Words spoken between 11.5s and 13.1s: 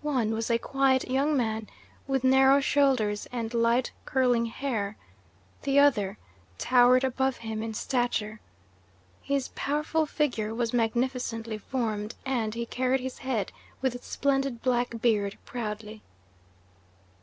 formed, and he carried